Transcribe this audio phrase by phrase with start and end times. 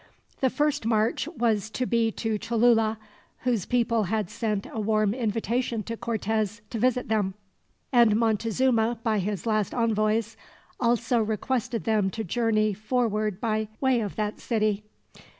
[0.39, 2.97] The first march was to be to Cholula,
[3.41, 7.35] whose people had sent a warm invitation to Cortez to visit them;
[7.91, 10.35] and Montezuma, by his last envoys,
[10.79, 14.83] also requested them to journey forward by way of that city.